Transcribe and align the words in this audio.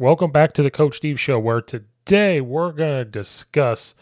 Welcome 0.00 0.30
back 0.30 0.54
to 0.54 0.62
the 0.62 0.70
Coach 0.70 0.96
Steve 0.96 1.20
Show, 1.20 1.38
where 1.38 1.60
today 1.60 2.40
we're 2.40 2.72
going 2.72 2.96
to 2.96 3.04
discuss, 3.04 3.94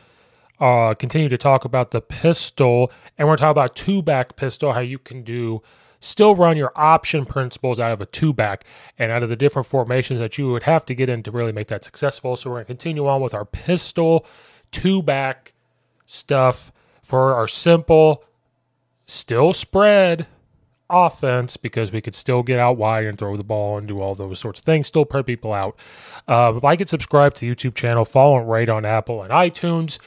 uh, 0.61 0.95
continue 0.95 1.29
to 1.29 1.37
talk 1.37 1.65
about 1.65 1.91
the 1.91 2.01
pistol, 2.01 2.93
and 3.19 3.27
we're 3.27 3.35
talking 3.35 3.51
about 3.51 3.75
two 3.75 4.01
back 4.01 4.37
pistol, 4.37 4.75
how 4.75 4.79
you 4.79 5.01
can 5.01 5.25
do 5.25 5.61
still 5.99 6.37
run 6.37 6.57
your 6.57 6.71
option 6.77 7.27
principles 7.27 7.81
out 7.81 7.91
of 7.91 8.01
a 8.01 8.07
two 8.07 8.33
back 8.33 8.63
and 8.97 9.11
out 9.11 9.25
of 9.25 9.29
the 9.29 9.35
different 9.35 9.67
formations 9.67 10.21
that 10.21 10.39
you 10.39 10.53
would 10.53 10.63
have 10.63 10.87
to 10.87 10.95
get 10.95 11.09
in 11.09 11.25
to 11.25 11.33
really 11.33 11.51
make 11.51 11.67
that 11.67 11.83
successful. 11.83 12.37
So 12.37 12.49
we're 12.49 12.59
going 12.59 12.67
to 12.67 12.75
continue 12.75 13.09
on 13.09 13.21
with 13.21 13.35
our 13.35 13.45
pistol 13.45 14.25
two 14.71 15.03
back 15.03 15.53
stuff 16.07 16.71
for 17.03 17.35
our 17.35 17.49
simple, 17.49 18.23
still 19.05 19.53
spread 19.53 20.29
offense 20.91 21.57
because 21.57 21.93
we 21.93 22.01
could 22.01 22.15
still 22.15 22.43
get 22.43 22.59
out 22.59 22.77
wide 22.77 23.05
and 23.05 23.19
throw 23.19 23.37
the 23.37 23.45
ball 23.45 23.79
and 23.79 23.87
do 23.87 24.01
all 24.01 24.15
those 24.15 24.39
sorts 24.39 24.61
of 24.61 24.65
things, 24.65 24.87
still 24.87 25.05
put 25.05 25.27
people 25.27 25.53
out. 25.53 25.79
Um, 26.27 26.61
like 26.63 26.81
and 26.81 26.89
subscribe 26.89 27.35
to 27.35 27.41
the 27.41 27.55
YouTube 27.55 27.75
channel, 27.75 28.05
follow 28.05 28.39
and 28.39 28.51
rate 28.51 28.69
on 28.69 28.85
Apple 28.85 29.23
and 29.23 29.33
iTunes. 29.33 29.99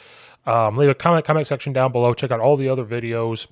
Um, 0.46 0.78
leave 0.78 0.90
a 0.90 0.96
comment, 0.96 1.26
comment 1.26 1.46
section 1.48 1.74
down 1.74 1.92
below. 1.92 2.14
Check 2.14 2.32
out 2.32 2.40
all 2.40 2.58
the 2.58 2.70
other 2.70 2.84
videos 2.84 3.48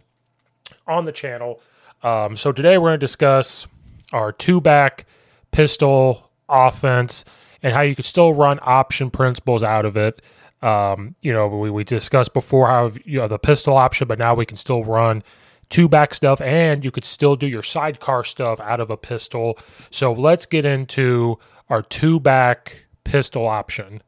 on 0.88 1.06
the 1.06 1.12
channel. 1.12 1.62
Um, 2.02 2.36
so 2.36 2.52
today 2.52 2.78
we're 2.78 2.90
going 2.90 3.00
to 3.00 3.06
discuss 3.06 3.68
our 4.12 4.32
two 4.32 4.60
back 4.60 5.06
pistol 5.52 6.32
offense 6.48 7.26
and 7.62 7.74
how 7.74 7.82
you 7.82 7.96
could 7.96 8.06
still 8.06 8.34
run 8.34 8.60
option 8.62 9.12
principles 9.12 9.64
out 9.64 9.86
of 9.86 9.98
it. 9.98 10.22
Um, 10.62 11.16
you 11.22 11.32
know, 11.32 11.48
we, 11.48 11.70
we 11.70 11.84
discussed 11.84 12.34
before 12.34 12.68
how 12.68 12.92
you 13.06 13.18
know 13.18 13.28
the 13.28 13.40
pistol 13.40 13.78
option, 13.78 14.08
but 14.08 14.20
now 14.20 14.34
we 14.34 14.46
can 14.46 14.58
still 14.58 14.84
run 14.84 15.24
two 15.70 15.88
back 15.88 16.14
stuff 16.14 16.42
and 16.42 16.84
you 16.84 16.92
could 16.92 17.06
still 17.06 17.36
do 17.36 17.48
your 17.48 17.64
sidecar 17.64 18.24
stuff 18.24 18.60
out 18.60 18.80
of 18.80 18.90
a 18.90 18.98
pistol. 18.98 19.58
So 19.92 20.12
let's 20.12 20.46
get 20.46 20.66
into 20.66 21.38
our 21.70 21.82
two 21.82 22.20
back 22.20 22.86
pistol 23.04 23.48
option 23.48 24.02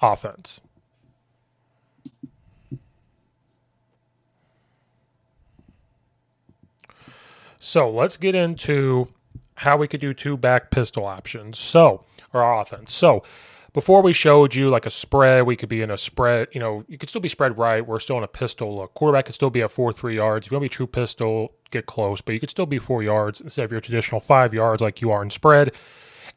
offense. 0.00 0.60
So 7.58 7.90
let's 7.90 8.16
get 8.16 8.34
into 8.34 9.08
how 9.56 9.76
we 9.76 9.88
could 9.88 10.00
do 10.00 10.14
two 10.14 10.36
back 10.36 10.70
pistol 10.70 11.04
options. 11.04 11.58
So, 11.58 12.04
our 12.32 12.60
offense. 12.60 12.92
So, 12.92 13.22
before 13.76 14.00
we 14.00 14.14
showed 14.14 14.54
you 14.54 14.70
like 14.70 14.86
a 14.86 14.90
spread, 14.90 15.42
we 15.42 15.54
could 15.54 15.68
be 15.68 15.82
in 15.82 15.90
a 15.90 15.98
spread, 15.98 16.48
you 16.50 16.58
know, 16.58 16.82
you 16.88 16.96
could 16.96 17.10
still 17.10 17.20
be 17.20 17.28
spread 17.28 17.58
right. 17.58 17.86
We're 17.86 17.98
still 17.98 18.16
in 18.16 18.24
a 18.24 18.26
pistol 18.26 18.74
look. 18.74 18.94
Quarterback 18.94 19.26
could 19.26 19.34
still 19.34 19.50
be 19.50 19.60
at 19.60 19.70
four, 19.70 19.92
three 19.92 20.16
yards. 20.16 20.46
If 20.46 20.50
you 20.50 20.54
want 20.54 20.62
to 20.62 20.70
be 20.70 20.74
true 20.74 20.86
pistol, 20.86 21.52
get 21.70 21.84
close, 21.84 22.22
but 22.22 22.32
you 22.32 22.40
could 22.40 22.48
still 22.48 22.64
be 22.64 22.78
four 22.78 23.02
yards 23.02 23.38
instead 23.38 23.66
of 23.66 23.72
your 23.72 23.82
traditional 23.82 24.18
five 24.18 24.54
yards 24.54 24.80
like 24.80 25.02
you 25.02 25.10
are 25.10 25.22
in 25.22 25.28
spread. 25.28 25.72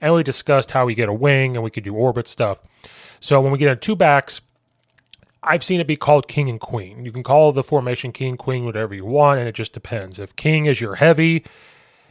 And 0.02 0.14
we 0.14 0.22
discussed 0.22 0.72
how 0.72 0.86
we 0.86 0.96
get 0.96 1.08
a 1.08 1.14
wing 1.14 1.56
and 1.56 1.64
we 1.64 1.72
could 1.72 1.86
do 1.86 1.94
orbit 1.94 2.28
stuff. 2.28 2.60
So 3.22 3.40
when 3.40 3.54
we 3.54 3.58
get 3.58 3.70
into 3.70 3.80
two 3.80 3.96
backs, 3.96 4.42
I've 5.42 5.64
seen 5.64 5.80
it 5.80 5.88
be 5.88 5.96
called 5.96 6.28
king 6.28 6.50
and 6.50 6.60
queen. 6.60 7.06
You 7.06 7.14
can 7.14 7.24
call 7.24 7.54
the 7.54 7.64
formation 7.64 8.12
king, 8.12 8.36
queen, 8.36 8.66
whatever 8.66 8.94
you 8.94 9.06
want, 9.06 9.40
and 9.40 9.48
it 9.48 9.56
just 9.56 9.72
depends. 9.72 10.20
If 10.20 10.36
king 10.36 10.66
is 10.66 10.82
your 10.82 10.96
heavy, 10.96 11.46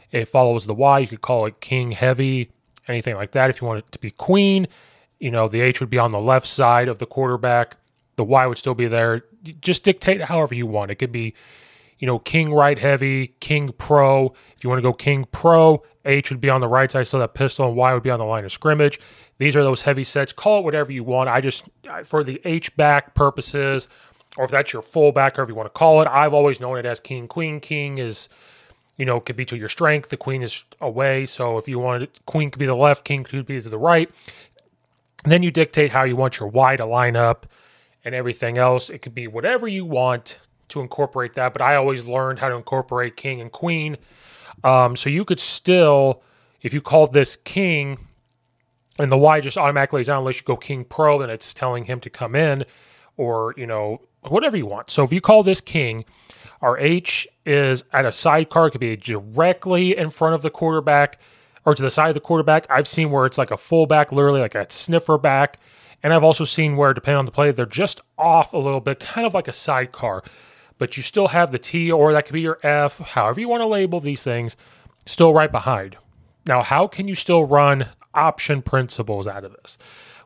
it 0.09 0.25
follows 0.25 0.65
the 0.65 0.73
Y. 0.73 0.97
You 0.97 1.07
could 1.07 1.21
call 1.21 1.45
it 1.45 1.61
king 1.61 1.91
heavy, 1.91 2.49
anything 2.87 3.13
like 3.13 3.33
that. 3.33 3.51
If 3.51 3.61
you 3.61 3.67
want 3.67 3.77
it 3.85 3.91
to 3.91 3.99
be 3.99 4.09
queen, 4.09 4.67
you 5.19 5.31
know, 5.31 5.47
the 5.47 5.61
H 5.61 5.79
would 5.79 5.89
be 5.89 5.97
on 5.97 6.11
the 6.11 6.19
left 6.19 6.47
side 6.47 6.87
of 6.87 6.99
the 6.99 7.05
quarterback. 7.05 7.77
The 8.15 8.23
Y 8.23 8.45
would 8.47 8.57
still 8.57 8.75
be 8.75 8.87
there. 8.87 9.23
Just 9.61 9.83
dictate 9.83 10.21
however 10.21 10.55
you 10.55 10.65
want. 10.65 10.91
It 10.91 10.95
could 10.95 11.11
be, 11.11 11.33
you 11.99 12.07
know, 12.07 12.19
king 12.19 12.53
right 12.53 12.77
heavy, 12.77 13.35
king 13.39 13.73
pro. 13.77 14.33
If 14.55 14.63
you 14.63 14.69
want 14.69 14.79
to 14.79 14.83
go 14.83 14.93
king 14.93 15.25
pro, 15.31 15.83
H 16.05 16.29
would 16.29 16.41
be 16.41 16.49
on 16.49 16.61
the 16.61 16.67
right 16.67 16.91
side, 16.91 17.07
so 17.07 17.19
that 17.19 17.33
pistol, 17.33 17.67
and 17.67 17.75
Y 17.75 17.93
would 17.93 18.03
be 18.03 18.09
on 18.09 18.19
the 18.19 18.25
line 18.25 18.45
of 18.45 18.51
scrimmage. 18.51 18.99
These 19.37 19.55
are 19.55 19.63
those 19.63 19.83
heavy 19.83 20.03
sets. 20.03 20.33
Call 20.33 20.59
it 20.59 20.63
whatever 20.63 20.91
you 20.91 21.03
want. 21.03 21.29
I 21.29 21.39
just, 21.39 21.69
for 22.03 22.23
the 22.23 22.41
H 22.43 22.75
back 22.75 23.15
purposes, 23.15 23.87
or 24.37 24.45
if 24.45 24.51
that's 24.51 24.73
your 24.73 24.81
full 24.81 25.11
back, 25.11 25.35
however 25.35 25.51
you 25.51 25.55
want 25.55 25.67
to 25.67 25.77
call 25.77 26.01
it, 26.01 26.07
I've 26.07 26.33
always 26.33 26.59
known 26.59 26.77
it 26.77 26.85
as 26.85 26.99
king, 26.99 27.27
queen. 27.27 27.59
King 27.59 27.97
is, 27.97 28.29
you 28.97 29.05
know, 29.05 29.19
could 29.19 29.35
be 29.35 29.45
to 29.45 29.57
your 29.57 29.69
strength. 29.69 30.09
The 30.09 30.17
queen 30.17 30.43
is 30.43 30.63
away. 30.81 31.25
So 31.25 31.57
if 31.57 31.67
you 31.67 31.79
wanted, 31.79 32.09
queen 32.25 32.49
could 32.49 32.59
be 32.59 32.65
the 32.65 32.75
left, 32.75 33.05
king 33.05 33.23
could 33.23 33.45
be 33.45 33.61
to 33.61 33.69
the 33.69 33.77
right. 33.77 34.09
And 35.23 35.31
then 35.31 35.43
you 35.43 35.51
dictate 35.51 35.91
how 35.91 36.03
you 36.03 36.15
want 36.15 36.39
your 36.39 36.49
Y 36.49 36.75
to 36.77 36.85
line 36.85 37.15
up 37.15 37.45
and 38.05 38.15
everything 38.15 38.57
else. 38.57 38.89
It 38.89 38.99
could 38.99 39.13
be 39.13 39.27
whatever 39.27 39.67
you 39.67 39.85
want 39.85 40.39
to 40.69 40.81
incorporate 40.81 41.33
that, 41.33 41.51
but 41.51 41.61
I 41.61 41.75
always 41.75 42.07
learned 42.07 42.39
how 42.39 42.49
to 42.49 42.55
incorporate 42.55 43.17
king 43.17 43.41
and 43.41 43.51
queen. 43.51 43.97
Um, 44.63 44.95
so 44.95 45.09
you 45.09 45.25
could 45.25 45.39
still, 45.39 46.21
if 46.61 46.73
you 46.73 46.81
called 46.81 47.13
this 47.13 47.35
king 47.35 48.07
and 48.97 49.11
the 49.11 49.17
Y 49.17 49.41
just 49.41 49.57
automatically 49.57 50.01
is 50.01 50.09
on, 50.09 50.19
unless 50.19 50.37
you 50.37 50.43
go 50.43 50.55
king 50.55 50.85
pro, 50.85 51.19
then 51.19 51.29
it's 51.29 51.53
telling 51.53 51.85
him 51.85 51.99
to 52.01 52.09
come 52.09 52.35
in 52.35 52.65
or, 53.17 53.53
you 53.57 53.65
know, 53.65 54.01
whatever 54.21 54.57
you 54.57 54.65
want. 54.65 54.89
So 54.89 55.03
if 55.03 55.11
you 55.11 55.21
call 55.21 55.43
this 55.43 55.61
king, 55.61 56.05
our 56.61 56.77
H 56.77 57.27
is 57.45 57.83
at 57.93 58.05
a 58.05 58.11
sidecar, 58.11 58.67
it 58.67 58.71
could 58.71 58.81
be 58.81 58.95
directly 58.95 59.97
in 59.97 60.09
front 60.09 60.35
of 60.35 60.41
the 60.41 60.49
quarterback 60.49 61.19
or 61.65 61.75
to 61.75 61.83
the 61.83 61.91
side 61.91 62.09
of 62.09 62.13
the 62.13 62.19
quarterback. 62.19 62.65
I've 62.69 62.87
seen 62.87 63.11
where 63.11 63.25
it's 63.25 63.37
like 63.37 63.51
a 63.51 63.57
fullback, 63.57 64.11
literally 64.11 64.41
like 64.41 64.55
a 64.55 64.69
sniffer 64.69 65.17
back. 65.17 65.59
And 66.01 66.13
I've 66.13 66.23
also 66.23 66.45
seen 66.45 66.77
where, 66.77 66.93
depending 66.93 67.19
on 67.19 67.25
the 67.25 67.31
play, 67.31 67.51
they're 67.51 67.65
just 67.65 68.01
off 68.17 68.53
a 68.53 68.57
little 68.57 68.79
bit, 68.79 68.99
kind 68.99 69.27
of 69.27 69.33
like 69.33 69.47
a 69.47 69.53
sidecar. 69.53 70.23
But 70.77 70.95
you 70.95 71.03
still 71.03 71.27
have 71.27 71.51
the 71.51 71.59
T, 71.59 71.91
or 71.91 72.13
that 72.13 72.25
could 72.25 72.33
be 72.33 72.41
your 72.41 72.57
F, 72.63 72.99
however 72.99 73.41
you 73.41 73.49
want 73.49 73.61
to 73.61 73.67
label 73.67 73.99
these 73.99 74.23
things, 74.23 74.55
still 75.05 75.33
right 75.33 75.51
behind. 75.51 75.97
Now, 76.47 76.63
how 76.63 76.87
can 76.87 77.07
you 77.09 77.15
still 77.15 77.43
run 77.43 77.87
option 78.13 78.61
principles 78.61 79.27
out 79.27 79.43
of 79.43 79.51
this? 79.51 79.77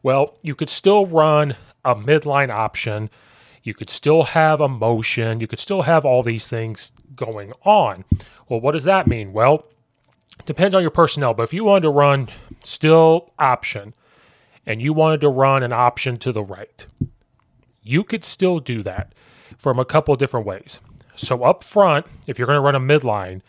Well, 0.04 0.38
you 0.44 0.54
could 0.54 0.70
still 0.70 1.08
run 1.08 1.56
a 1.84 1.96
midline 1.96 2.50
option. 2.50 3.10
You 3.64 3.74
could 3.74 3.90
still 3.90 4.24
have 4.24 4.62
a 4.62 4.68
motion. 4.68 5.40
You 5.40 5.48
could 5.48 5.60
still 5.60 5.82
have 5.82 6.06
all 6.06 6.22
these 6.22 6.48
things 6.48 6.92
going 7.16 7.54
on. 7.64 8.06
Well, 8.48 8.62
what 8.62 8.74
does 8.74 8.84
that 8.84 9.08
mean? 9.08 9.34
Well, 9.34 9.66
depends 10.46 10.76
on 10.76 10.82
your 10.82 10.92
personnel, 10.92 11.34
but 11.34 11.44
if 11.44 11.54
you 11.54 11.64
wanted 11.64 11.82
to 11.82 11.90
run 11.90 12.30
still 12.64 13.32
option 13.40 13.94
and 14.66 14.82
you 14.82 14.94
wanted 14.94 15.22
to 15.22 15.30
run 15.30 15.64
an 15.64 15.74
option 15.74 16.18
to 16.18 16.32
the 16.32 16.44
right, 16.44 16.86
you 17.82 18.04
could 18.04 18.24
still 18.24 18.60
do 18.60 18.82
that 18.84 19.14
from 19.58 19.80
a 19.80 19.86
couple 19.86 20.16
different 20.16 20.46
ways. 20.46 20.80
So 21.16 21.44
up 21.44 21.64
front, 21.64 22.06
if 22.28 22.38
you're 22.38 22.48
going 22.48 22.58
to 22.58 22.62
run 22.62 22.76
a 22.76 22.80
midline 22.80 23.42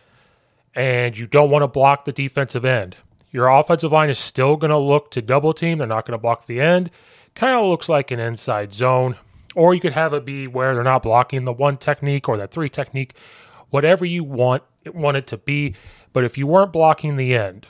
and 0.74 1.16
you 1.16 1.26
don't 1.26 1.50
want 1.50 1.62
to 1.62 1.68
block 1.68 2.04
the 2.04 2.12
defensive 2.12 2.64
end, 2.64 2.96
your 3.30 3.48
offensive 3.48 3.92
line 3.92 4.10
is 4.10 4.18
still 4.18 4.56
going 4.56 4.70
to 4.70 4.78
look 4.78 5.10
to 5.12 5.22
double 5.22 5.52
team. 5.52 5.78
They're 5.78 5.88
not 5.88 6.06
going 6.06 6.16
to 6.16 6.22
block 6.22 6.46
the 6.46 6.60
end. 6.60 6.90
Kind 7.34 7.58
of 7.58 7.66
looks 7.66 7.88
like 7.88 8.10
an 8.10 8.20
inside 8.20 8.72
zone. 8.72 9.16
Or 9.56 9.74
you 9.74 9.80
could 9.80 9.92
have 9.92 10.14
it 10.14 10.24
be 10.24 10.46
where 10.46 10.74
they're 10.74 10.84
not 10.84 11.02
blocking 11.02 11.44
the 11.44 11.52
one 11.52 11.76
technique 11.76 12.28
or 12.28 12.36
that 12.36 12.50
three 12.50 12.68
technique, 12.68 13.14
whatever 13.70 14.04
you 14.04 14.24
want 14.24 14.62
want 14.92 15.16
it 15.16 15.26
to 15.28 15.36
be. 15.36 15.74
But 16.14 16.24
if 16.24 16.38
you 16.38 16.46
weren't 16.46 16.72
blocking 16.72 17.16
the 17.16 17.34
end, 17.34 17.66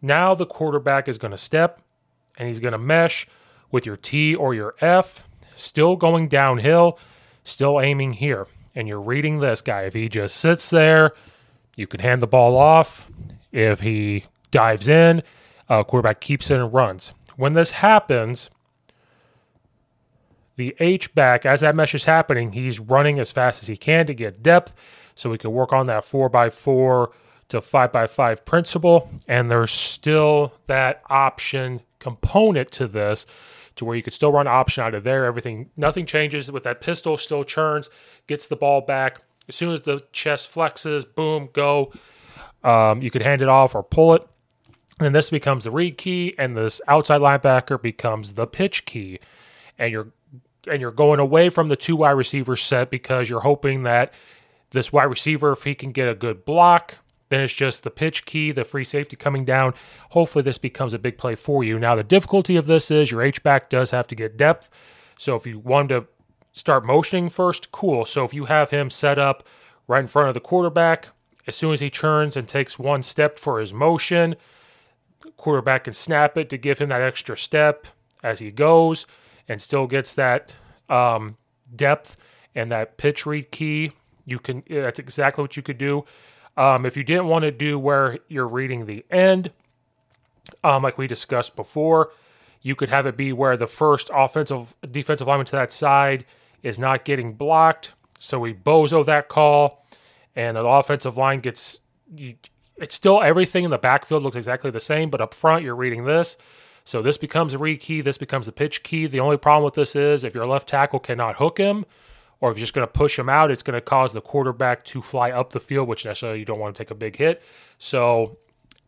now 0.00 0.34
the 0.34 0.46
quarterback 0.46 1.08
is 1.08 1.18
going 1.18 1.32
to 1.32 1.38
step 1.38 1.82
and 2.38 2.48
he's 2.48 2.60
going 2.60 2.72
to 2.72 2.78
mesh 2.78 3.26
with 3.70 3.84
your 3.84 3.96
T 3.96 4.34
or 4.34 4.54
your 4.54 4.76
F, 4.80 5.24
still 5.56 5.96
going 5.96 6.28
downhill, 6.28 6.98
still 7.44 7.80
aiming 7.80 8.14
here. 8.14 8.46
And 8.74 8.86
you're 8.86 9.00
reading 9.00 9.40
this 9.40 9.60
guy. 9.60 9.82
If 9.82 9.94
he 9.94 10.08
just 10.08 10.36
sits 10.36 10.70
there, 10.70 11.12
you 11.76 11.88
can 11.88 12.00
hand 12.00 12.22
the 12.22 12.28
ball 12.28 12.56
off. 12.56 13.08
If 13.50 13.80
he 13.80 14.26
dives 14.52 14.88
in, 14.88 15.24
uh, 15.68 15.82
quarterback 15.82 16.20
keeps 16.20 16.52
it 16.52 16.60
and 16.60 16.72
runs. 16.72 17.10
When 17.36 17.54
this 17.54 17.72
happens, 17.72 18.50
the 20.54 20.76
H 20.78 21.12
back, 21.12 21.44
as 21.44 21.60
that 21.60 21.74
mesh 21.74 21.94
is 21.94 22.04
happening, 22.04 22.52
he's 22.52 22.78
running 22.78 23.18
as 23.18 23.32
fast 23.32 23.62
as 23.62 23.68
he 23.68 23.76
can 23.76 24.06
to 24.06 24.14
get 24.14 24.44
depth 24.44 24.74
so 25.16 25.28
we 25.28 25.38
can 25.38 25.50
work 25.50 25.72
on 25.72 25.86
that 25.86 26.04
four 26.04 26.28
by 26.28 26.50
four 26.50 27.10
to 27.48 27.60
five 27.60 27.92
by 27.92 28.06
five 28.06 28.44
principle. 28.44 29.10
And 29.26 29.50
there's 29.50 29.72
still 29.72 30.52
that 30.66 31.02
option 31.08 31.80
component 31.98 32.70
to 32.72 32.86
this 32.86 33.26
to 33.76 33.84
where 33.84 33.96
you 33.96 34.02
could 34.02 34.14
still 34.14 34.32
run 34.32 34.46
option 34.46 34.82
out 34.82 34.94
of 34.94 35.04
there. 35.04 35.24
Everything, 35.24 35.70
nothing 35.76 36.04
changes 36.04 36.50
with 36.50 36.64
that 36.64 36.80
pistol, 36.80 37.16
still 37.16 37.44
churns, 37.44 37.90
gets 38.26 38.46
the 38.46 38.56
ball 38.56 38.80
back. 38.80 39.22
As 39.48 39.56
soon 39.56 39.72
as 39.72 39.82
the 39.82 40.04
chest 40.12 40.52
flexes, 40.52 41.04
boom, 41.14 41.48
go. 41.52 41.92
Um, 42.62 43.02
you 43.02 43.10
could 43.10 43.22
hand 43.22 43.40
it 43.40 43.48
off 43.48 43.74
or 43.74 43.82
pull 43.82 44.14
it. 44.14 44.28
And 45.00 45.14
this 45.14 45.30
becomes 45.30 45.64
the 45.64 45.70
read 45.70 45.96
key, 45.96 46.34
and 46.38 46.56
this 46.56 46.80
outside 46.88 47.20
linebacker 47.20 47.80
becomes 47.80 48.34
the 48.34 48.48
pitch 48.48 48.84
key. 48.84 49.20
And 49.78 49.92
you're 49.92 50.08
and 50.66 50.80
you're 50.80 50.90
going 50.90 51.20
away 51.20 51.48
from 51.48 51.68
the 51.68 51.76
two 51.76 51.96
wide 51.96 52.10
receiver 52.10 52.56
set 52.56 52.90
because 52.90 53.30
you're 53.30 53.40
hoping 53.40 53.84
that 53.84 54.12
this 54.70 54.92
wide 54.92 55.04
receiver, 55.04 55.52
if 55.52 55.62
he 55.62 55.74
can 55.74 55.92
get 55.92 56.08
a 56.08 56.14
good 56.14 56.44
block, 56.44 56.96
then 57.28 57.40
it's 57.40 57.52
just 57.52 57.82
the 57.82 57.90
pitch 57.90 58.24
key, 58.24 58.52
the 58.52 58.64
free 58.64 58.84
safety 58.84 59.16
coming 59.16 59.44
down. 59.44 59.74
Hopefully, 60.10 60.42
this 60.42 60.58
becomes 60.58 60.94
a 60.94 60.98
big 60.98 61.18
play 61.18 61.34
for 61.34 61.62
you. 61.62 61.78
Now, 61.78 61.94
the 61.94 62.04
difficulty 62.04 62.56
of 62.56 62.66
this 62.66 62.90
is 62.90 63.10
your 63.10 63.22
H 63.22 63.42
back 63.42 63.68
does 63.68 63.90
have 63.90 64.06
to 64.08 64.14
get 64.14 64.36
depth. 64.36 64.70
So, 65.18 65.34
if 65.34 65.46
you 65.46 65.58
want 65.58 65.90
to 65.90 66.06
start 66.52 66.84
motioning 66.84 67.28
first, 67.28 67.70
cool. 67.72 68.04
So, 68.04 68.24
if 68.24 68.32
you 68.32 68.46
have 68.46 68.70
him 68.70 68.90
set 68.90 69.18
up 69.18 69.46
right 69.86 70.00
in 70.00 70.06
front 70.06 70.28
of 70.28 70.34
the 70.34 70.40
quarterback, 70.40 71.08
as 71.46 71.56
soon 71.56 71.72
as 71.72 71.80
he 71.80 71.90
turns 71.90 72.36
and 72.36 72.46
takes 72.46 72.78
one 72.78 73.02
step 73.02 73.38
for 73.38 73.58
his 73.60 73.72
motion, 73.72 74.36
quarterback 75.36 75.84
can 75.84 75.94
snap 75.94 76.36
it 76.36 76.48
to 76.50 76.58
give 76.58 76.78
him 76.78 76.90
that 76.90 77.02
extra 77.02 77.36
step 77.36 77.86
as 78.22 78.38
he 78.40 78.50
goes 78.50 79.06
and 79.48 79.60
still 79.60 79.86
gets 79.86 80.12
that 80.14 80.54
um, 80.88 81.36
depth 81.74 82.16
and 82.54 82.70
that 82.70 82.96
pitch 82.96 83.26
read 83.26 83.50
key. 83.50 83.92
You 84.26 84.38
can 84.38 84.62
that's 84.68 84.98
exactly 84.98 85.42
what 85.42 85.56
you 85.56 85.62
could 85.62 85.78
do. 85.78 86.04
Um, 86.58 86.84
if 86.84 86.96
you 86.96 87.04
didn't 87.04 87.28
want 87.28 87.44
to 87.44 87.52
do 87.52 87.78
where 87.78 88.18
you're 88.26 88.48
reading 88.48 88.84
the 88.84 89.04
end, 89.12 89.52
um, 90.64 90.82
like 90.82 90.98
we 90.98 91.06
discussed 91.06 91.54
before, 91.54 92.10
you 92.62 92.74
could 92.74 92.88
have 92.88 93.06
it 93.06 93.16
be 93.16 93.32
where 93.32 93.56
the 93.56 93.68
first 93.68 94.10
offensive 94.12 94.74
defensive 94.90 95.28
lineman 95.28 95.46
to 95.46 95.52
that 95.52 95.72
side 95.72 96.24
is 96.64 96.76
not 96.76 97.04
getting 97.04 97.34
blocked. 97.34 97.92
So 98.18 98.40
we 98.40 98.54
bozo 98.54 99.06
that 99.06 99.28
call, 99.28 99.86
and 100.34 100.56
the 100.56 100.66
offensive 100.66 101.16
line 101.16 101.38
gets. 101.38 101.80
It's 102.76 102.94
still 102.94 103.22
everything 103.22 103.62
in 103.62 103.70
the 103.70 103.78
backfield 103.78 104.24
looks 104.24 104.34
exactly 104.36 104.72
the 104.72 104.80
same, 104.80 105.10
but 105.10 105.20
up 105.20 105.34
front 105.34 105.62
you're 105.62 105.76
reading 105.76 106.06
this. 106.06 106.36
So 106.84 107.02
this 107.02 107.18
becomes 107.18 107.54
a 107.54 107.58
read 107.58 107.78
key. 107.78 108.00
This 108.00 108.18
becomes 108.18 108.48
a 108.48 108.52
pitch 108.52 108.82
key. 108.82 109.06
The 109.06 109.20
only 109.20 109.36
problem 109.36 109.64
with 109.64 109.74
this 109.74 109.94
is 109.94 110.24
if 110.24 110.34
your 110.34 110.46
left 110.46 110.68
tackle 110.68 110.98
cannot 110.98 111.36
hook 111.36 111.58
him, 111.58 111.84
or 112.40 112.50
if 112.50 112.56
you're 112.56 112.62
just 112.62 112.74
going 112.74 112.86
to 112.86 112.92
push 112.92 113.18
him 113.18 113.28
out, 113.28 113.50
it's 113.50 113.62
going 113.62 113.74
to 113.74 113.80
cause 113.80 114.12
the 114.12 114.20
quarterback 114.20 114.84
to 114.86 115.02
fly 115.02 115.30
up 115.30 115.52
the 115.52 115.60
field, 115.60 115.88
which 115.88 116.04
necessarily 116.04 116.38
you 116.38 116.44
don't 116.44 116.58
want 116.58 116.74
to 116.74 116.82
take 116.82 116.90
a 116.90 116.94
big 116.94 117.16
hit. 117.16 117.42
So 117.78 118.36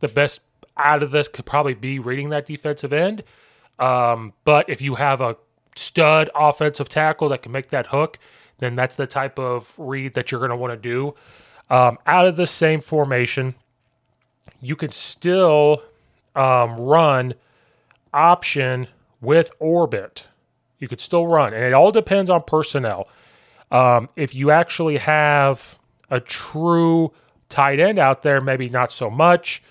the 0.00 0.08
best 0.08 0.42
out 0.76 1.02
of 1.02 1.10
this 1.10 1.28
could 1.28 1.46
probably 1.46 1.74
be 1.74 1.98
reading 1.98 2.30
that 2.30 2.46
defensive 2.46 2.92
end. 2.92 3.24
Um, 3.78 4.34
but 4.44 4.68
if 4.68 4.80
you 4.80 4.94
have 4.96 5.20
a 5.20 5.36
stud 5.74 6.30
offensive 6.34 6.88
tackle 6.88 7.28
that 7.30 7.42
can 7.42 7.52
make 7.52 7.70
that 7.70 7.88
hook, 7.88 8.18
then 8.58 8.76
that's 8.76 8.94
the 8.94 9.06
type 9.06 9.38
of 9.38 9.72
read 9.78 10.14
that 10.14 10.30
you're 10.30 10.40
going 10.40 10.50
to 10.50 10.56
want 10.56 10.72
to 10.72 10.76
do. 10.76 11.14
Um, 11.70 11.98
out 12.06 12.26
of 12.26 12.36
the 12.36 12.46
same 12.46 12.80
formation, 12.80 13.54
you 14.60 14.76
can 14.76 14.90
still 14.90 15.82
um, 16.36 16.76
run 16.76 17.34
option 18.12 18.88
with 19.20 19.50
orbit. 19.58 20.26
You 20.78 20.88
could 20.88 21.00
still 21.00 21.26
run, 21.26 21.52
and 21.54 21.64
it 21.64 21.72
all 21.72 21.92
depends 21.92 22.30
on 22.30 22.42
personnel. 22.42 23.08
Um, 23.70 24.08
if 24.16 24.34
you 24.34 24.50
actually 24.50 24.98
have 24.98 25.78
a 26.10 26.20
true 26.20 27.12
tight 27.48 27.80
end 27.80 27.98
out 27.98 28.22
there, 28.22 28.40
maybe 28.40 28.68
not 28.68 28.92
so 28.92 29.10
much. 29.10 29.62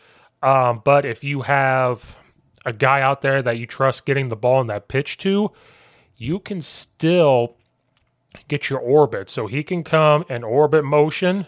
Um, 0.41 0.81
but 0.83 1.05
if 1.05 1.23
you 1.23 1.41
have 1.41 2.15
a 2.65 2.73
guy 2.73 3.01
out 3.01 3.21
there 3.21 3.41
that 3.41 3.57
you 3.57 3.65
trust 3.65 4.05
getting 4.05 4.29
the 4.29 4.35
ball 4.35 4.61
in 4.61 4.67
that 4.67 4.87
pitch 4.87 5.17
to, 5.19 5.51
you 6.17 6.39
can 6.39 6.61
still 6.61 7.55
get 8.47 8.69
your 8.69 8.79
orbit. 8.79 9.29
So 9.29 9.47
he 9.47 9.63
can 9.63 9.83
come 9.83 10.25
and 10.29 10.43
orbit 10.43 10.85
motion. 10.85 11.45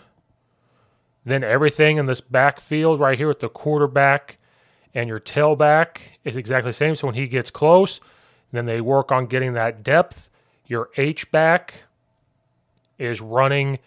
Then 1.25 1.43
everything 1.43 1.97
in 1.97 2.05
this 2.05 2.21
backfield 2.21 2.99
right 2.99 3.17
here 3.17 3.27
with 3.27 3.39
the 3.39 3.49
quarterback 3.49 4.37
and 4.93 5.07
your 5.07 5.19
tailback 5.19 5.97
is 6.25 6.35
exactly 6.35 6.69
the 6.69 6.73
same. 6.73 6.95
So 6.95 7.07
when 7.07 7.15
he 7.15 7.27
gets 7.27 7.51
close, 7.51 8.01
then 8.51 8.65
they 8.65 8.81
work 8.81 9.11
on 9.11 9.27
getting 9.27 9.53
that 9.53 9.83
depth. 9.83 10.29
Your 10.65 10.89
H 10.97 11.31
back 11.31 11.85
is 13.01 13.21
running 13.21 13.79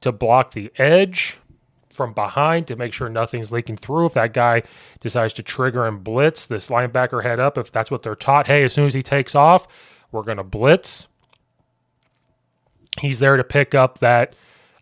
to 0.00 0.12
block 0.12 0.52
the 0.52 0.70
edge 0.76 1.38
from 1.92 2.12
behind 2.14 2.66
to 2.66 2.76
make 2.76 2.92
sure 2.92 3.08
nothing's 3.08 3.52
leaking 3.52 3.76
through. 3.76 4.06
If 4.06 4.14
that 4.14 4.32
guy 4.32 4.62
decides 5.00 5.34
to 5.34 5.42
trigger 5.42 5.86
and 5.86 6.02
blitz, 6.02 6.46
this 6.46 6.68
linebacker 6.68 7.22
head 7.22 7.38
up, 7.38 7.58
if 7.58 7.70
that's 7.70 7.90
what 7.90 8.02
they're 8.02 8.16
taught, 8.16 8.46
hey, 8.46 8.64
as 8.64 8.72
soon 8.72 8.86
as 8.86 8.94
he 8.94 9.02
takes 9.02 9.34
off, 9.34 9.66
we're 10.10 10.22
going 10.22 10.38
to 10.38 10.44
blitz. 10.44 11.06
He's 13.00 13.18
there 13.18 13.36
to 13.36 13.44
pick 13.44 13.74
up 13.74 13.98
that 13.98 14.34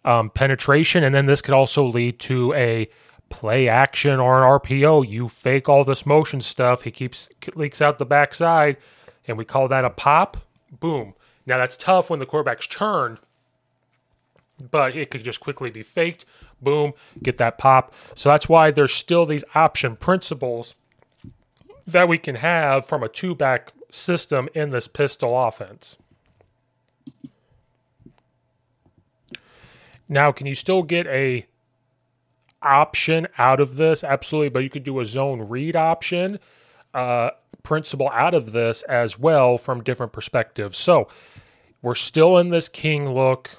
um, 0.05 0.31
penetration. 0.31 1.05
And 1.05 1.15
then 1.15 1.27
this 1.27 1.43
could 1.43 1.55
also 1.55 1.85
lead 1.85 2.19
to 2.21 2.53
a 2.55 2.89
play 3.29 3.69
action 3.69 4.19
or 4.21 4.39
an 4.39 4.61
RPO. 4.61 5.09
You 5.09 5.29
fake 5.29 5.69
all 5.69 5.85
this 5.85 6.05
motion 6.05 6.41
stuff. 6.41 6.83
He 6.83 6.91
keeps 6.91 7.29
leaks 7.55 7.81
out 7.81 7.99
the 7.99 8.05
backside, 8.05 8.77
and 9.27 9.39
we 9.39 9.45
call 9.45 9.69
that 9.69 9.85
a 9.85 9.91
pop. 9.91 10.37
Boom. 10.71 11.15
Now 11.47 11.59
that's 11.59 11.77
tough 11.77 12.11
when 12.11 12.19
the 12.19 12.27
quarterback's 12.27 12.67
turned, 12.67 13.19
but 14.61 14.97
it 14.97 15.11
could 15.11 15.25
just 15.25 15.41
quickly 15.41 15.71
be 15.71 15.83
faked. 15.83 16.25
Boom, 16.61 16.93
get 17.23 17.39
that 17.39 17.59
pop. 17.59 17.93
So 18.15 18.29
that's 18.29 18.49
why 18.49 18.71
there's 18.71 18.93
still 18.93 19.27
these 19.27 19.45
option 19.55 19.97
principles 19.97 20.75
that 21.87 22.09
we 22.09 22.19
can 22.19 22.37
have 22.37 22.87
from 22.87 23.03
a 23.03 23.09
two 23.09 23.35
back 23.35 23.73
system 23.91 24.49
in 24.55 24.71
this 24.71 24.89
pistol 24.89 25.39
offense. 25.39 25.97
Now, 30.09 30.33
can 30.33 30.47
you 30.47 30.55
still 30.55 30.83
get 30.83 31.07
a 31.07 31.47
option 32.63 33.29
out 33.39 33.61
of 33.61 33.77
this? 33.77 34.03
Absolutely, 34.03 34.49
but 34.51 34.61
you 34.61 34.71
could 34.71 34.85
do 34.85 35.01
a 35.01 35.05
zone 35.05 35.49
read 35.49 35.77
option 35.77 36.39
uh, 36.95 37.31
principle 37.63 38.11
out 38.11 38.35
of 38.35 38.53
this 38.53 38.83
as 38.85 39.19
well 39.19 39.59
from 39.59 39.83
different 39.83 40.13
perspectives. 40.13 40.79
So 40.79 41.09
we're 41.83 41.95
still 41.95 42.39
in 42.39 42.51
this 42.51 42.69
king 42.69 43.11
look. 43.11 43.51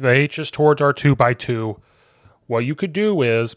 The 0.00 0.10
H 0.10 0.38
is 0.38 0.50
towards 0.50 0.80
our 0.80 0.92
two 0.92 1.14
by 1.14 1.34
two. 1.34 1.80
What 2.46 2.60
you 2.60 2.74
could 2.74 2.92
do 2.92 3.22
is 3.22 3.56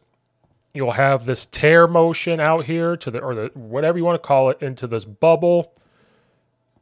you'll 0.74 0.92
have 0.92 1.26
this 1.26 1.46
tear 1.46 1.88
motion 1.88 2.40
out 2.40 2.66
here 2.66 2.96
to 2.98 3.12
the 3.12 3.20
or 3.22 3.36
the 3.36 3.52
whatever 3.54 3.98
you 3.98 4.04
want 4.04 4.22
to 4.22 4.28
call 4.28 4.50
it 4.50 4.62
into 4.62 4.88
this 4.88 5.06
bubble 5.06 5.74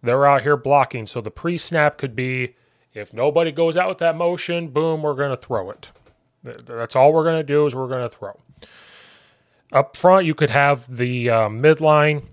they're 0.01 0.25
out 0.25 0.41
here 0.41 0.57
blocking. 0.57 1.07
So 1.07 1.21
the 1.21 1.31
pre 1.31 1.57
snap 1.57 1.97
could 1.97 2.15
be 2.15 2.55
if 2.93 3.13
nobody 3.13 3.51
goes 3.51 3.77
out 3.77 3.89
with 3.89 3.97
that 3.99 4.15
motion, 4.15 4.69
boom, 4.69 5.03
we're 5.03 5.15
going 5.15 5.31
to 5.31 5.37
throw 5.37 5.69
it. 5.69 5.89
That's 6.43 6.95
all 6.95 7.13
we're 7.13 7.23
going 7.23 7.37
to 7.37 7.43
do 7.43 7.65
is 7.65 7.75
we're 7.75 7.87
going 7.87 8.09
to 8.09 8.15
throw. 8.15 8.39
Up 9.71 9.95
front, 9.95 10.25
you 10.25 10.33
could 10.33 10.49
have 10.49 10.97
the 10.97 11.29
uh, 11.29 11.49
midline 11.49 12.23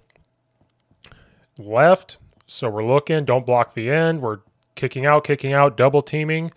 left. 1.59 2.17
So 2.47 2.71
we're 2.71 2.87
looking, 2.87 3.25
don't 3.25 3.45
block 3.45 3.75
the 3.75 3.91
end. 3.91 4.23
We're 4.23 4.39
kicking 4.77 5.05
out, 5.05 5.25
kicking 5.25 5.53
out, 5.53 5.77
double 5.77 6.01
teaming. 6.01 6.53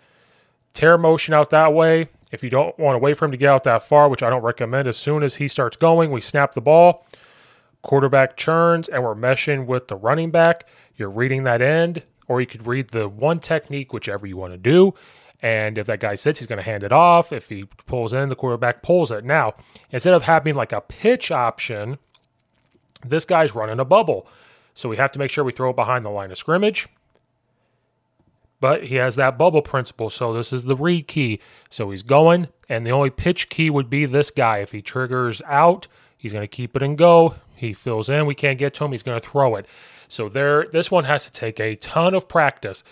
Tear 0.74 0.98
motion 0.98 1.34
out 1.34 1.50
that 1.50 1.72
way. 1.74 2.08
If 2.32 2.44
you 2.44 2.50
don't 2.50 2.78
want 2.78 2.94
to 2.94 2.98
wait 2.98 3.16
for 3.16 3.24
him 3.24 3.32
to 3.32 3.36
get 3.36 3.48
out 3.48 3.64
that 3.64 3.82
far, 3.82 4.08
which 4.08 4.22
I 4.22 4.30
don't 4.30 4.42
recommend, 4.42 4.86
as 4.86 4.96
soon 4.96 5.22
as 5.22 5.36
he 5.36 5.48
starts 5.48 5.76
going, 5.76 6.10
we 6.10 6.20
snap 6.20 6.52
the 6.52 6.60
ball. 6.60 7.06
Quarterback 7.82 8.36
churns, 8.36 8.88
and 8.88 9.02
we're 9.02 9.14
meshing 9.14 9.66
with 9.66 9.88
the 9.88 9.96
running 9.96 10.30
back. 10.30 10.68
You're 10.96 11.10
reading 11.10 11.44
that 11.44 11.60
end, 11.60 12.02
or 12.28 12.40
you 12.40 12.46
could 12.46 12.66
read 12.66 12.90
the 12.90 13.08
one 13.08 13.40
technique, 13.40 13.92
whichever 13.92 14.26
you 14.26 14.36
want 14.36 14.52
to 14.52 14.58
do. 14.58 14.94
And 15.42 15.78
if 15.78 15.86
that 15.86 16.00
guy 16.00 16.14
sits, 16.14 16.38
he's 16.38 16.46
going 16.46 16.58
to 16.58 16.62
hand 16.62 16.82
it 16.82 16.92
off. 16.92 17.32
If 17.32 17.48
he 17.48 17.64
pulls 17.86 18.12
in, 18.12 18.28
the 18.28 18.36
quarterback 18.36 18.82
pulls 18.82 19.10
it. 19.10 19.24
Now, 19.24 19.54
instead 19.90 20.12
of 20.12 20.24
having 20.24 20.54
like 20.54 20.72
a 20.72 20.82
pitch 20.82 21.30
option, 21.30 21.98
this 23.04 23.24
guy's 23.24 23.54
running 23.54 23.80
a 23.80 23.84
bubble. 23.84 24.28
So 24.74 24.88
we 24.88 24.98
have 24.98 25.12
to 25.12 25.18
make 25.18 25.30
sure 25.30 25.42
we 25.42 25.52
throw 25.52 25.70
it 25.70 25.76
behind 25.76 26.04
the 26.04 26.10
line 26.10 26.30
of 26.30 26.38
scrimmage. 26.38 26.86
But 28.60 28.84
he 28.84 28.96
has 28.96 29.16
that 29.16 29.38
bubble 29.38 29.62
principle. 29.62 30.10
So 30.10 30.34
this 30.34 30.52
is 30.52 30.64
the 30.64 30.76
read 30.76 31.08
key. 31.08 31.40
So 31.70 31.90
he's 31.90 32.02
going, 32.02 32.48
and 32.68 32.84
the 32.84 32.90
only 32.90 33.10
pitch 33.10 33.48
key 33.48 33.70
would 33.70 33.88
be 33.88 34.04
this 34.04 34.30
guy. 34.30 34.58
If 34.58 34.72
he 34.72 34.82
triggers 34.82 35.40
out, 35.46 35.88
he's 36.16 36.32
going 36.32 36.44
to 36.44 36.48
keep 36.48 36.76
it 36.76 36.82
and 36.82 36.98
go. 36.98 37.36
He 37.56 37.72
fills 37.72 38.08
in. 38.08 38.26
We 38.26 38.34
can't 38.34 38.58
get 38.58 38.74
to 38.74 38.84
him. 38.84 38.92
He's 38.92 39.02
going 39.02 39.20
to 39.20 39.26
throw 39.26 39.56
it. 39.56 39.66
So 40.08 40.28
there, 40.28 40.66
this 40.66 40.90
one 40.90 41.04
has 41.04 41.24
to 41.24 41.32
take 41.32 41.60
a 41.60 41.76
ton 41.76 42.14
of 42.14 42.28
practice, 42.28 42.82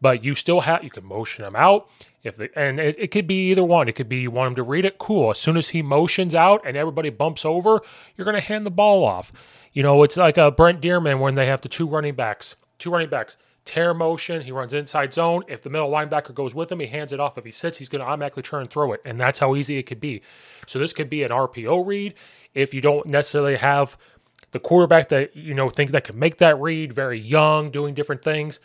but 0.00 0.24
you 0.24 0.34
still 0.34 0.60
have 0.62 0.82
you 0.82 0.90
can 0.90 1.04
motion 1.04 1.44
him 1.44 1.54
out. 1.56 1.88
If 2.22 2.36
the, 2.36 2.58
and 2.58 2.80
it, 2.80 2.96
it 2.98 3.10
could 3.10 3.26
be 3.26 3.50
either 3.50 3.62
one. 3.62 3.88
It 3.88 3.92
could 3.92 4.08
be 4.08 4.16
you 4.16 4.30
want 4.30 4.48
him 4.48 4.54
to 4.56 4.62
read 4.62 4.84
it, 4.84 4.98
cool. 4.98 5.30
As 5.30 5.38
soon 5.38 5.56
as 5.56 5.68
he 5.70 5.82
motions 5.82 6.34
out 6.34 6.66
and 6.66 6.76
everybody 6.76 7.10
bumps 7.10 7.44
over, 7.44 7.80
you're 8.16 8.24
going 8.24 8.34
to 8.34 8.40
hand 8.40 8.66
the 8.66 8.70
ball 8.70 9.04
off. 9.04 9.30
You 9.72 9.82
know, 9.82 10.02
it's 10.02 10.16
like 10.16 10.38
a 10.38 10.50
Brent 10.50 10.80
Dearmon 10.80 11.20
when 11.20 11.34
they 11.34 11.46
have 11.46 11.60
the 11.60 11.68
two 11.68 11.86
running 11.86 12.14
backs, 12.14 12.56
two 12.78 12.90
running 12.90 13.10
backs 13.10 13.36
tear 13.64 13.94
motion. 13.94 14.42
He 14.42 14.52
runs 14.52 14.72
inside 14.72 15.14
zone. 15.14 15.42
If 15.48 15.62
the 15.62 15.70
middle 15.70 15.90
linebacker 15.90 16.34
goes 16.34 16.54
with 16.54 16.70
him, 16.70 16.80
he 16.80 16.86
hands 16.86 17.12
it 17.12 17.20
off. 17.20 17.38
If 17.38 17.44
he 17.44 17.50
sits, 17.50 17.78
he's 17.78 17.88
going 17.88 18.00
to 18.00 18.06
automatically 18.06 18.42
turn 18.42 18.62
and 18.62 18.70
throw 18.70 18.92
it. 18.92 19.00
And 19.04 19.18
that's 19.18 19.38
how 19.38 19.56
easy 19.56 19.78
it 19.78 19.84
could 19.84 20.00
be. 20.00 20.22
So 20.66 20.78
this 20.78 20.92
could 20.92 21.08
be 21.08 21.22
an 21.22 21.30
RPO 21.30 21.86
read. 21.86 22.14
If 22.52 22.74
you 22.74 22.80
don't 22.80 23.06
necessarily 23.06 23.56
have 23.56 23.96
the 24.52 24.60
quarterback 24.60 25.08
that 25.08 25.34
you 25.34 25.54
know 25.54 25.70
think 25.70 25.90
that 25.90 26.04
can 26.04 26.18
make 26.18 26.38
that 26.38 26.60
read, 26.60 26.92
very 26.92 27.18
young, 27.18 27.70
doing 27.70 27.94
different 27.94 28.22
things, 28.22 28.60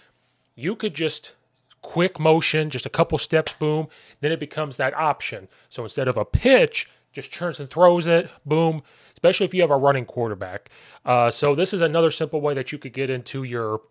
you 0.56 0.76
could 0.76 0.94
just 0.94 1.34
quick 1.82 2.20
motion, 2.20 2.70
just 2.70 2.86
a 2.86 2.90
couple 2.90 3.18
steps, 3.18 3.54
boom, 3.54 3.88
then 4.20 4.32
it 4.32 4.40
becomes 4.40 4.78
that 4.78 4.94
option. 4.96 5.48
So 5.70 5.84
instead 5.84 6.08
of 6.08 6.18
a 6.18 6.26
pitch, 6.26 6.90
just 7.12 7.34
turns 7.34 7.60
and 7.60 7.70
throws 7.70 8.06
it, 8.06 8.30
boom. 8.46 8.84
Especially 9.14 9.46
if 9.46 9.54
you 9.54 9.62
have 9.62 9.72
a 9.72 9.78
running 9.78 10.06
quarterback. 10.06 10.70
Uh, 11.06 11.32
so 11.32 11.56
this 11.56 11.74
is 11.74 11.82
another 11.82 12.12
simple 12.12 12.40
way 12.42 12.54
that 12.54 12.72
you 12.72 12.78
could 12.78 12.94
get 12.94 13.10
into 13.10 13.44
your 13.44 13.82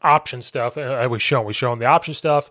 option 0.00 0.40
stuff. 0.40 0.78
Uh, 0.78 1.06
we 1.10 1.18
show 1.18 1.42
we 1.42 1.52
show 1.52 1.70
them 1.70 1.78
the 1.78 1.86
option 1.86 2.14
stuff 2.14 2.50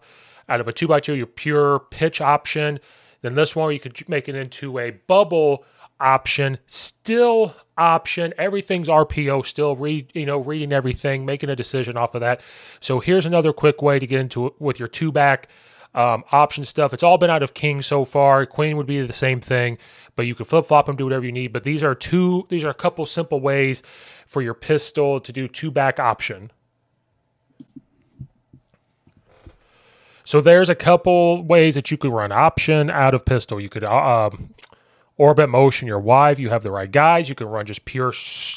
out 0.49 0.59
of 0.59 0.67
a 0.67 0.73
two 0.73 0.87
by 0.87 0.99
two, 0.99 1.15
your 1.15 1.25
pure 1.25 1.79
pitch 1.79 2.21
option. 2.21 2.79
Then 3.21 3.35
this 3.35 3.55
one 3.55 3.71
you 3.73 3.79
could 3.79 4.07
make 4.09 4.27
it 4.27 4.35
into 4.35 4.79
a 4.79 4.91
bubble 4.91 5.63
option, 5.99 6.57
still 6.65 7.55
option. 7.77 8.33
Everything's 8.37 8.89
RPO, 8.89 9.45
still 9.45 9.75
read, 9.75 10.11
you 10.13 10.25
know, 10.25 10.39
reading 10.39 10.73
everything, 10.73 11.25
making 11.25 11.49
a 11.49 11.55
decision 11.55 11.95
off 11.95 12.15
of 12.15 12.21
that. 12.21 12.41
So 12.79 12.99
here's 12.99 13.25
another 13.25 13.53
quick 13.53 13.81
way 13.81 13.99
to 13.99 14.07
get 14.07 14.19
into 14.19 14.47
it 14.47 14.53
with 14.59 14.79
your 14.79 14.87
two 14.87 15.11
back 15.11 15.47
um, 15.93 16.23
option 16.31 16.63
stuff. 16.63 16.93
It's 16.93 17.03
all 17.03 17.17
been 17.17 17.29
out 17.29 17.43
of 17.43 17.53
king 17.53 17.81
so 17.81 18.03
far. 18.05 18.45
Queen 18.45 18.77
would 18.77 18.87
be 18.87 19.05
the 19.05 19.13
same 19.13 19.39
thing, 19.39 19.77
but 20.15 20.25
you 20.25 20.35
can 20.35 20.45
flip 20.45 20.65
flop 20.65 20.87
them, 20.87 20.95
do 20.95 21.03
whatever 21.05 21.25
you 21.25 21.31
need. 21.31 21.53
But 21.53 21.63
these 21.63 21.83
are 21.83 21.95
two. 21.95 22.45
These 22.49 22.63
are 22.63 22.69
a 22.69 22.75
couple 22.75 23.05
simple 23.05 23.39
ways 23.39 23.83
for 24.25 24.41
your 24.41 24.53
pistol 24.53 25.19
to 25.19 25.31
do 25.31 25.47
two 25.47 25.71
back 25.71 25.99
option. 25.99 26.51
So 30.31 30.39
there's 30.39 30.69
a 30.69 30.75
couple 30.75 31.43
ways 31.43 31.75
that 31.75 31.91
you 31.91 31.97
could 31.97 32.13
run 32.13 32.31
option 32.31 32.89
out 32.89 33.13
of 33.13 33.25
pistol. 33.25 33.59
You 33.59 33.67
could 33.67 33.83
uh, 33.83 34.29
orbit 35.17 35.49
motion 35.49 35.89
your 35.89 35.99
wife. 35.99 36.39
You 36.39 36.49
have 36.51 36.63
the 36.63 36.71
right 36.71 36.89
guys. 36.89 37.27
You 37.27 37.35
can 37.35 37.47
run 37.47 37.65
just 37.65 37.83
pure 37.83 38.13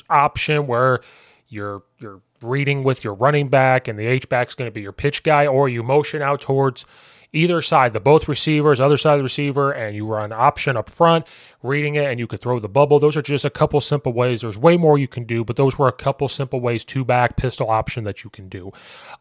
option 0.09 0.69
where 0.69 1.01
you're 1.49 1.83
you're 1.99 2.21
reading 2.43 2.85
with 2.85 3.03
your 3.03 3.15
running 3.15 3.49
back 3.49 3.89
and 3.89 3.99
the 3.99 4.07
H 4.07 4.29
back 4.29 4.51
is 4.51 4.55
going 4.55 4.71
to 4.71 4.73
be 4.73 4.83
your 4.83 4.93
pitch 4.93 5.25
guy, 5.25 5.49
or 5.49 5.69
you 5.69 5.83
motion 5.83 6.23
out 6.23 6.41
towards 6.41 6.87
either 7.33 7.61
side, 7.61 7.93
the 7.93 7.99
both 7.99 8.29
receivers, 8.29 8.79
other 8.79 8.97
side 8.97 9.15
of 9.15 9.19
the 9.19 9.25
receiver, 9.25 9.73
and 9.73 9.97
you 9.97 10.07
run 10.07 10.31
option 10.31 10.77
up 10.77 10.89
front, 10.89 11.27
reading 11.65 11.97
it, 11.97 12.05
and 12.05 12.21
you 12.21 12.29
could 12.29 12.39
throw 12.39 12.61
the 12.61 12.69
bubble. 12.69 13.01
Those 13.01 13.17
are 13.17 13.23
just 13.23 13.45
a 13.45 13.51
couple 13.51 13.81
simple 13.81 14.13
ways. 14.13 14.43
There's 14.43 14.57
way 14.57 14.77
more 14.77 14.97
you 14.97 15.09
can 15.09 15.25
do, 15.25 15.43
but 15.43 15.57
those 15.57 15.77
were 15.77 15.89
a 15.89 15.93
couple 15.93 16.29
simple 16.29 16.61
ways, 16.61 16.85
two 16.85 17.05
back 17.05 17.37
pistol 17.37 17.69
option 17.69 18.05
that 18.05 18.23
you 18.23 18.31
can 18.31 18.49
do. 18.49 18.73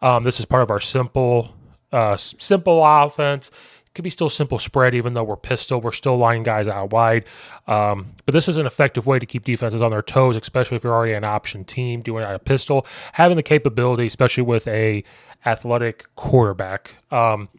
Um, 0.03 0.21
this 0.21 0.39
is 0.39 0.45
part 0.45 0.61
of 0.61 0.69
our 0.69 0.79
simple, 0.79 1.55
uh, 1.93 2.17
simple 2.17 2.83
offense 2.83 3.51
could 3.93 4.03
be 4.03 4.09
still 4.09 4.29
simple 4.29 4.57
spread, 4.57 4.95
even 4.95 5.13
though 5.13 5.23
we're 5.23 5.37
pistol. 5.37 5.79
We're 5.79 5.91
still 5.91 6.17
lining 6.17 6.43
guys 6.43 6.67
out 6.67 6.91
wide. 6.91 7.25
Um, 7.67 8.07
but 8.25 8.33
this 8.33 8.47
is 8.47 8.57
an 8.57 8.65
effective 8.65 9.05
way 9.05 9.19
to 9.19 9.25
keep 9.25 9.45
defenses 9.45 9.81
on 9.81 9.91
their 9.91 10.01
toes, 10.01 10.35
especially 10.35 10.77
if 10.77 10.83
you're 10.83 10.93
already 10.93 11.13
an 11.13 11.23
option 11.23 11.63
team 11.63 12.01
doing 12.01 12.23
a 12.23 12.39
pistol. 12.39 12.87
Having 13.13 13.37
the 13.37 13.43
capability, 13.43 14.07
especially 14.07 14.43
with 14.43 14.67
a 14.67 15.03
athletic 15.45 16.05
quarterback. 16.15 16.95
Um, 17.11 17.49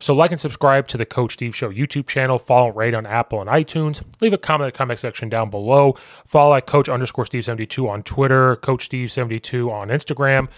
so 0.00 0.14
like 0.14 0.32
and 0.32 0.40
subscribe 0.40 0.88
to 0.88 0.96
the 0.96 1.06
Coach 1.06 1.34
Steve 1.34 1.54
Show 1.54 1.70
YouTube 1.70 2.08
channel. 2.08 2.38
Follow 2.38 2.68
and 2.68 2.76
rate 2.76 2.94
on 2.94 3.06
Apple 3.06 3.40
and 3.40 3.48
iTunes. 3.48 4.02
Leave 4.20 4.32
a 4.32 4.38
comment 4.38 4.66
in 4.66 4.72
the 4.72 4.76
comment 4.76 4.98
section 4.98 5.28
down 5.28 5.50
below. 5.50 5.94
Follow 6.26 6.54
at 6.54 6.66
Coach 6.66 6.88
underscore 6.88 7.26
Steve 7.26 7.44
72 7.44 7.88
on 7.88 8.02
Twitter, 8.02 8.56
Coach 8.56 8.86
Steve 8.86 9.12
72 9.12 9.70
on 9.70 9.88
Instagram 9.88 10.48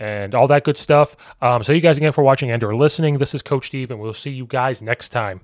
and 0.00 0.34
all 0.34 0.48
that 0.48 0.64
good 0.64 0.76
stuff. 0.76 1.14
Um, 1.40 1.62
so, 1.62 1.72
you 1.72 1.80
guys 1.80 1.98
again 1.98 2.12
for 2.12 2.24
watching 2.24 2.50
and 2.50 2.64
or 2.64 2.74
listening. 2.74 3.18
This 3.18 3.34
is 3.34 3.42
Coach 3.42 3.66
Steve, 3.66 3.92
and 3.92 4.00
we'll 4.00 4.14
see 4.14 4.30
you 4.30 4.46
guys 4.46 4.82
next 4.82 5.10
time. 5.10 5.42